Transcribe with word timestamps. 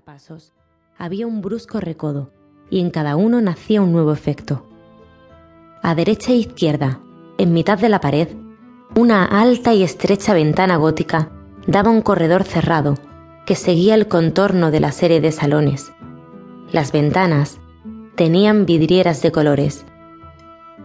pasos 0.00 0.54
había 0.96 1.26
un 1.26 1.42
brusco 1.42 1.78
recodo 1.78 2.30
y 2.70 2.80
en 2.80 2.90
cada 2.90 3.14
uno 3.16 3.42
nacía 3.42 3.82
un 3.82 3.92
nuevo 3.92 4.12
efecto. 4.12 4.66
A 5.82 5.94
derecha 5.94 6.32
e 6.32 6.36
izquierda, 6.36 7.00
en 7.36 7.52
mitad 7.52 7.78
de 7.78 7.90
la 7.90 8.00
pared, 8.00 8.28
una 8.96 9.24
alta 9.24 9.74
y 9.74 9.82
estrecha 9.82 10.32
ventana 10.32 10.76
gótica 10.76 11.30
daba 11.66 11.90
un 11.90 12.00
corredor 12.00 12.44
cerrado 12.44 12.94
que 13.44 13.54
seguía 13.54 13.94
el 13.94 14.08
contorno 14.08 14.70
de 14.70 14.80
la 14.80 14.92
serie 14.92 15.20
de 15.20 15.30
salones. 15.30 15.92
Las 16.70 16.92
ventanas 16.92 17.58
tenían 18.14 18.64
vidrieras 18.64 19.20
de 19.20 19.30
colores, 19.30 19.84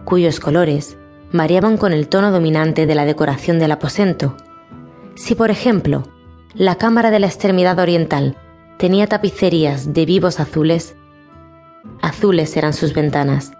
cuyos 0.04 0.38
colores 0.38 0.98
variaban 1.32 1.78
con 1.78 1.94
el 1.94 2.08
tono 2.08 2.30
dominante 2.30 2.86
de 2.86 2.94
la 2.94 3.06
decoración 3.06 3.58
del 3.58 3.72
aposento. 3.72 4.36
Si, 5.14 5.34
por 5.34 5.50
ejemplo, 5.50 6.02
la 6.54 6.74
cámara 6.74 7.10
de 7.10 7.20
la 7.20 7.26
extremidad 7.26 7.78
oriental 7.78 8.36
tenía 8.78 9.08
tapicerías 9.08 9.92
de 9.92 10.06
vivos 10.06 10.40
azules, 10.40 10.96
azules 12.00 12.56
eran 12.56 12.72
sus 12.72 12.94
ventanas. 12.94 13.52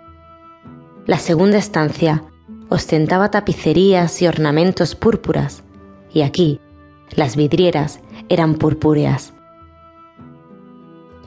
La 1.07 1.19
segunda 1.19 1.59
estancia 1.59 2.25
ostentaba 2.69 3.31
tapicerías 3.31 4.23
y 4.23 4.29
ornamentos 4.29 4.95
púrpuras, 4.95 5.65
y 6.13 6.23
aquí 6.23 6.61
las 7.15 7.37
vidrieras 7.37 8.01
eran 8.29 8.55
purpúreas. 8.55 9.33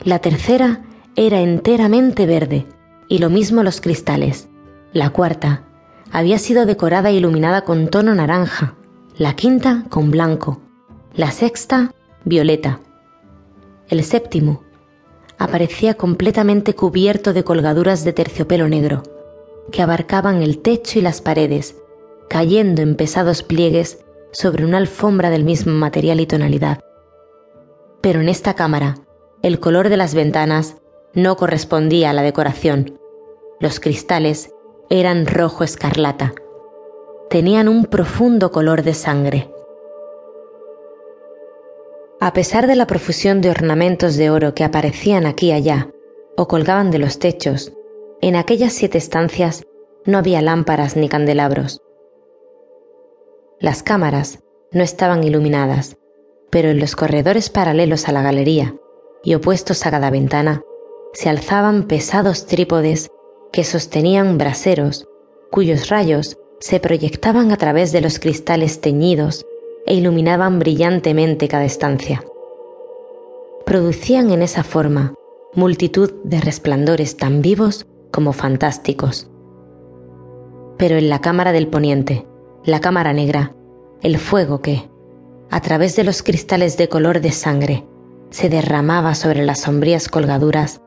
La 0.04 0.20
tercera 0.20 0.82
era 1.14 1.40
enteramente 1.40 2.26
verde, 2.26 2.66
y 3.08 3.18
lo 3.18 3.28
mismo 3.28 3.62
los 3.62 3.80
cristales. 3.80 4.48
La 4.92 5.10
cuarta 5.10 5.64
había 6.10 6.38
sido 6.38 6.64
decorada 6.64 7.10
e 7.10 7.14
iluminada 7.14 7.62
con 7.62 7.88
tono 7.88 8.14
naranja, 8.14 8.74
la 9.18 9.34
quinta 9.34 9.84
con 9.90 10.10
blanco, 10.10 10.60
la 11.14 11.30
sexta 11.30 11.92
violeta. 12.24 12.80
El 13.92 14.04
séptimo 14.04 14.62
aparecía 15.36 15.92
completamente 15.98 16.74
cubierto 16.74 17.34
de 17.34 17.44
colgaduras 17.44 18.04
de 18.04 18.14
terciopelo 18.14 18.66
negro, 18.66 19.02
que 19.70 19.82
abarcaban 19.82 20.42
el 20.42 20.62
techo 20.62 20.98
y 20.98 21.02
las 21.02 21.20
paredes, 21.20 21.76
cayendo 22.30 22.80
en 22.80 22.96
pesados 22.96 23.42
pliegues 23.42 24.02
sobre 24.32 24.64
una 24.64 24.78
alfombra 24.78 25.28
del 25.28 25.44
mismo 25.44 25.74
material 25.74 26.20
y 26.20 26.26
tonalidad. 26.26 26.80
Pero 28.00 28.22
en 28.22 28.30
esta 28.30 28.54
cámara, 28.54 28.94
el 29.42 29.60
color 29.60 29.90
de 29.90 29.98
las 29.98 30.14
ventanas 30.14 30.78
no 31.12 31.36
correspondía 31.36 32.08
a 32.08 32.12
la 32.14 32.22
decoración. 32.22 32.98
Los 33.60 33.78
cristales 33.78 34.54
eran 34.88 35.26
rojo 35.26 35.64
escarlata. 35.64 36.32
Tenían 37.28 37.68
un 37.68 37.84
profundo 37.84 38.52
color 38.52 38.84
de 38.84 38.94
sangre. 38.94 39.50
A 42.24 42.32
pesar 42.34 42.68
de 42.68 42.76
la 42.76 42.86
profusión 42.86 43.40
de 43.40 43.50
ornamentos 43.50 44.14
de 44.14 44.30
oro 44.30 44.54
que 44.54 44.62
aparecían 44.62 45.26
aquí 45.26 45.48
y 45.48 45.52
allá, 45.52 45.90
o 46.36 46.46
colgaban 46.46 46.92
de 46.92 47.00
los 47.00 47.18
techos, 47.18 47.72
en 48.20 48.36
aquellas 48.36 48.72
siete 48.74 48.96
estancias 48.96 49.64
no 50.06 50.18
había 50.18 50.40
lámparas 50.40 50.94
ni 50.94 51.08
candelabros. 51.08 51.82
Las 53.58 53.82
cámaras 53.82 54.38
no 54.70 54.84
estaban 54.84 55.24
iluminadas, 55.24 55.96
pero 56.48 56.68
en 56.68 56.78
los 56.78 56.94
corredores 56.94 57.50
paralelos 57.50 58.06
a 58.08 58.12
la 58.12 58.22
galería 58.22 58.76
y 59.24 59.34
opuestos 59.34 59.84
a 59.84 59.90
cada 59.90 60.10
ventana 60.10 60.62
se 61.14 61.28
alzaban 61.28 61.88
pesados 61.88 62.46
trípodes 62.46 63.10
que 63.50 63.64
sostenían 63.64 64.38
braseros 64.38 65.08
cuyos 65.50 65.88
rayos 65.88 66.38
se 66.60 66.78
proyectaban 66.78 67.50
a 67.50 67.56
través 67.56 67.90
de 67.90 68.00
los 68.00 68.20
cristales 68.20 68.80
teñidos 68.80 69.44
e 69.86 69.94
iluminaban 69.94 70.58
brillantemente 70.58 71.48
cada 71.48 71.64
estancia. 71.64 72.24
Producían 73.64 74.30
en 74.30 74.42
esa 74.42 74.62
forma 74.62 75.14
multitud 75.54 76.12
de 76.24 76.40
resplandores 76.40 77.16
tan 77.16 77.42
vivos 77.42 77.86
como 78.10 78.32
fantásticos. 78.32 79.28
Pero 80.78 80.96
en 80.96 81.08
la 81.08 81.20
cámara 81.20 81.52
del 81.52 81.68
poniente, 81.68 82.26
la 82.64 82.80
cámara 82.80 83.12
negra, 83.12 83.54
el 84.02 84.18
fuego 84.18 84.62
que, 84.62 84.88
a 85.50 85.60
través 85.60 85.96
de 85.96 86.04
los 86.04 86.22
cristales 86.22 86.76
de 86.76 86.88
color 86.88 87.20
de 87.20 87.32
sangre, 87.32 87.84
se 88.30 88.48
derramaba 88.48 89.14
sobre 89.14 89.44
las 89.44 89.60
sombrías 89.60 90.08
colgaduras, 90.08 90.80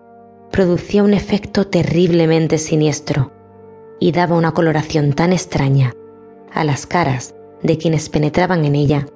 producía 0.52 1.03
un 1.03 1.14
efecto 1.14 1.68
terriblemente 1.68 2.58
siniestro 2.58 3.31
y 4.00 4.12
daba 4.12 4.36
una 4.36 4.53
coloración 4.53 5.14
tan 5.14 5.31
extraña 5.31 5.94
a 6.52 6.64
las 6.64 6.88
caras 6.88 7.36
de 7.64 7.78
quienes 7.78 8.10
penetraban 8.10 8.66
en 8.66 8.76
ella, 8.76 9.08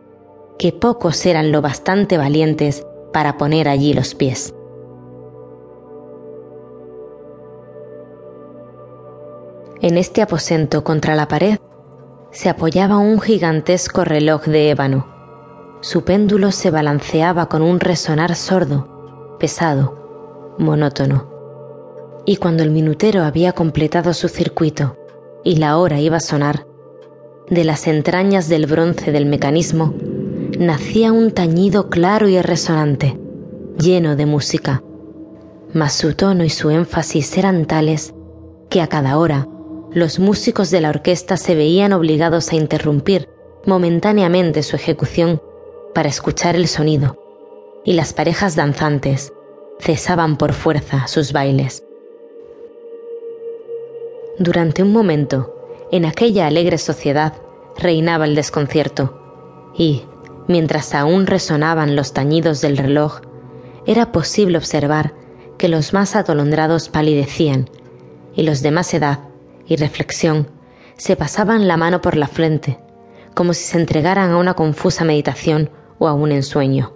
que 0.57 0.71
pocos 0.71 1.25
eran 1.25 1.51
lo 1.51 1.61
bastante 1.61 2.17
valientes 2.17 2.85
para 3.13 3.37
poner 3.37 3.67
allí 3.67 3.93
los 3.93 4.15
pies. 4.15 4.53
En 9.81 9.97
este 9.97 10.21
aposento 10.21 10.83
contra 10.83 11.15
la 11.15 11.29
pared 11.29 11.57
se 12.31 12.49
apoyaba 12.49 12.97
un 12.97 13.21
gigantesco 13.21 14.03
reloj 14.03 14.43
de 14.45 14.71
ébano. 14.71 15.07
Su 15.81 16.03
péndulo 16.03 16.51
se 16.51 16.69
balanceaba 16.69 17.47
con 17.47 17.61
un 17.61 17.79
resonar 17.79 18.35
sordo, 18.35 19.37
pesado, 19.39 20.55
monótono. 20.57 21.29
Y 22.25 22.35
cuando 22.35 22.63
el 22.63 22.71
minutero 22.71 23.23
había 23.23 23.53
completado 23.53 24.13
su 24.13 24.27
circuito 24.27 24.97
y 25.45 25.55
la 25.55 25.77
hora 25.77 26.01
iba 26.01 26.17
a 26.17 26.21
sonar, 26.21 26.65
de 27.49 27.63
las 27.63 27.87
entrañas 27.87 28.47
del 28.47 28.67
bronce 28.67 29.11
del 29.11 29.25
mecanismo 29.25 29.93
nacía 30.59 31.11
un 31.11 31.31
tañido 31.31 31.89
claro 31.89 32.27
y 32.27 32.39
resonante, 32.41 33.17
lleno 33.79 34.15
de 34.15 34.25
música, 34.25 34.83
mas 35.73 35.93
su 35.93 36.13
tono 36.13 36.43
y 36.43 36.49
su 36.49 36.69
énfasis 36.69 37.37
eran 37.37 37.65
tales 37.65 38.13
que 38.69 38.81
a 38.81 38.87
cada 38.87 39.17
hora 39.17 39.47
los 39.91 40.19
músicos 40.19 40.69
de 40.69 40.81
la 40.81 40.89
orquesta 40.89 41.37
se 41.37 41.55
veían 41.55 41.93
obligados 41.93 42.51
a 42.51 42.55
interrumpir 42.55 43.29
momentáneamente 43.65 44.61
su 44.61 44.75
ejecución 44.75 45.41
para 45.95 46.09
escuchar 46.09 46.55
el 46.55 46.67
sonido, 46.67 47.17
y 47.83 47.93
las 47.93 48.13
parejas 48.13 48.55
danzantes 48.55 49.33
cesaban 49.79 50.37
por 50.37 50.53
fuerza 50.53 51.07
sus 51.07 51.33
bailes. 51.33 51.83
Durante 54.37 54.83
un 54.83 54.93
momento, 54.93 55.58
en 55.91 56.05
aquella 56.05 56.47
alegre 56.47 56.77
sociedad 56.77 57.33
reinaba 57.77 58.25
el 58.25 58.35
desconcierto, 58.35 59.71
y, 59.75 60.03
mientras 60.47 60.93
aún 60.93 61.25
resonaban 61.27 61.95
los 61.95 62.13
tañidos 62.13 62.61
del 62.61 62.77
reloj, 62.77 63.21
era 63.85 64.11
posible 64.11 64.57
observar 64.57 65.13
que 65.57 65.67
los 65.67 65.93
más 65.93 66.15
atolondrados 66.15 66.89
palidecían 66.89 67.69
y 68.35 68.43
los 68.43 68.61
de 68.61 68.71
más 68.71 68.93
edad 68.93 69.19
y 69.67 69.75
reflexión 69.75 70.47
se 70.97 71.15
pasaban 71.15 71.67
la 71.67 71.77
mano 71.77 72.01
por 72.01 72.17
la 72.17 72.27
frente, 72.27 72.79
como 73.33 73.53
si 73.53 73.63
se 73.63 73.79
entregaran 73.79 74.31
a 74.31 74.37
una 74.37 74.53
confusa 74.53 75.05
meditación 75.05 75.69
o 75.97 76.07
a 76.07 76.13
un 76.13 76.31
ensueño. 76.31 76.93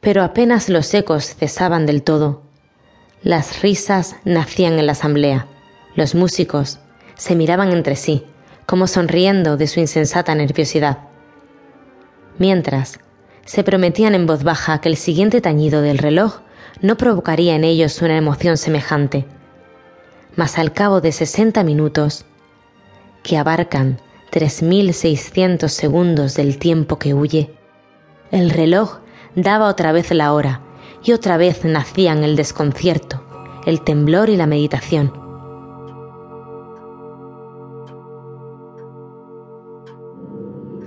Pero 0.00 0.22
apenas 0.22 0.68
los 0.68 0.92
ecos 0.94 1.34
cesaban 1.34 1.86
del 1.86 2.02
todo, 2.02 2.42
las 3.22 3.62
risas 3.62 4.16
nacían 4.24 4.78
en 4.78 4.86
la 4.86 4.92
asamblea, 4.92 5.46
los 5.94 6.14
músicos 6.14 6.78
se 7.16 7.34
miraban 7.34 7.72
entre 7.72 7.96
sí, 7.96 8.24
como 8.66 8.86
sonriendo 8.86 9.56
de 9.56 9.66
su 9.66 9.80
insensata 9.80 10.34
nerviosidad. 10.34 10.98
Mientras, 12.38 13.00
se 13.44 13.64
prometían 13.64 14.14
en 14.14 14.26
voz 14.26 14.44
baja 14.44 14.80
que 14.80 14.88
el 14.88 14.96
siguiente 14.96 15.40
tañido 15.40 15.82
del 15.82 15.98
reloj 15.98 16.40
no 16.80 16.96
provocaría 16.96 17.54
en 17.54 17.64
ellos 17.64 18.00
una 18.00 18.16
emoción 18.16 18.56
semejante. 18.56 19.26
Mas 20.36 20.58
al 20.58 20.72
cabo 20.72 21.00
de 21.00 21.12
sesenta 21.12 21.64
minutos, 21.64 22.24
que 23.22 23.36
abarcan 23.36 23.98
3.600 24.30 25.68
segundos 25.68 26.34
del 26.34 26.58
tiempo 26.58 26.98
que 26.98 27.12
huye, 27.12 27.52
el 28.30 28.50
reloj 28.50 29.00
daba 29.34 29.68
otra 29.68 29.92
vez 29.92 30.10
la 30.12 30.32
hora 30.32 30.60
y 31.02 31.12
otra 31.12 31.36
vez 31.36 31.64
nacían 31.64 32.22
el 32.22 32.36
desconcierto, 32.36 33.24
el 33.66 33.82
temblor 33.82 34.30
y 34.30 34.36
la 34.36 34.46
meditación. 34.46 35.19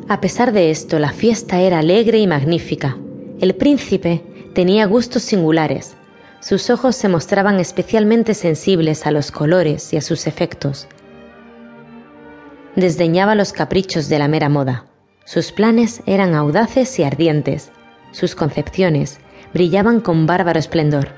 A 0.10 0.20
pesar 0.20 0.52
de 0.52 0.70
esto, 0.70 1.00
la 1.00 1.12
fiesta 1.12 1.62
era 1.62 1.80
alegre 1.80 2.18
y 2.18 2.28
magnífica. 2.28 2.98
El 3.40 3.56
príncipe 3.56 4.22
tenía 4.54 4.86
gustos 4.86 5.24
singulares. 5.24 5.96
Sus 6.42 6.70
ojos 6.70 6.98
se 6.98 7.08
mostraban 7.08 7.60
especialmente 7.60 8.34
sensibles 8.34 9.06
a 9.08 9.12
los 9.12 9.32
colores 9.32 9.94
y 9.94 9.98
a 9.98 10.02
sus 10.02 10.28
efectos. 10.28 10.88
Desdeñaba 12.76 13.34
los 13.34 13.54
caprichos 13.54 14.10
de 14.10 14.20
la 14.20 14.28
mera 14.28 14.50
moda. 14.50 14.88
Sus 15.24 15.54
planes 15.54 16.02
eran 16.06 16.36
audaces 16.36 17.00
y 17.00 17.04
ardientes. 17.04 17.72
Sus 18.12 18.36
concepciones 18.36 19.20
brillaban 19.54 20.02
con 20.02 20.26
bárbaro 20.26 20.60
esplendor. 20.60 21.10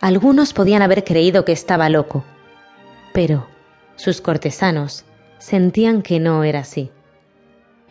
Algunos 0.00 0.52
podían 0.52 0.82
haber 0.82 1.02
creído 1.02 1.44
que 1.44 1.52
estaba 1.52 1.88
loco, 1.88 2.24
pero 3.12 3.48
sus 3.96 4.20
cortesanos 4.20 5.04
sentían 5.38 6.02
que 6.02 6.20
no 6.20 6.44
era 6.44 6.60
así. 6.60 6.92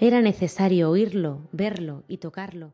Era 0.03 0.19
necesario 0.19 0.89
oírlo, 0.89 1.47
verlo 1.51 2.03
y 2.07 2.17
tocarlo 2.17 2.73